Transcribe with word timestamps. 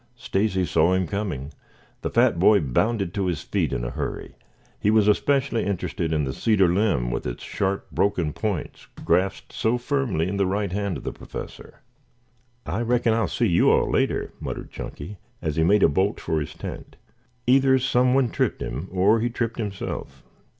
Stacy 0.15 0.65
saw 0.65 0.93
him 0.93 1.05
coming. 1.05 1.53
The 2.01 2.09
fat 2.09 2.39
boy 2.39 2.59
bounded 2.59 3.13
to 3.13 3.27
his 3.27 3.43
feet 3.43 3.71
in 3.71 3.85
a 3.85 3.91
hurry. 3.91 4.33
He 4.79 4.89
was 4.89 5.07
especially 5.07 5.63
interested 5.63 6.11
in 6.11 6.23
the 6.23 6.33
cedar 6.33 6.67
limb 6.73 7.11
with 7.11 7.27
its 7.27 7.43
sharp 7.43 7.85
broken 7.91 8.33
points, 8.33 8.87
grasped 9.05 9.53
so 9.53 9.77
firmly 9.77 10.27
in 10.27 10.37
the 10.37 10.47
right 10.47 10.71
hand 10.71 10.97
of 10.97 11.03
the 11.03 11.13
Professor. 11.13 11.81
"I 12.65 12.81
reckon 12.81 13.13
I'll 13.13 13.27
see 13.27 13.45
you 13.45 13.69
all 13.69 13.91
later," 13.91 14.33
muttered 14.39 14.71
Chunky 14.71 15.17
as 15.39 15.55
he 15.55 15.63
made 15.63 15.83
a 15.83 15.87
bolt 15.87 16.19
for 16.19 16.39
his 16.39 16.55
tent. 16.55 16.95
Either 17.45 17.77
some 17.77 18.15
one 18.15 18.31
tripped 18.31 18.63
him 18.63 18.87
or 18.91 19.19
he 19.19 19.29
tripped 19.29 19.59
himself. 19.59 20.23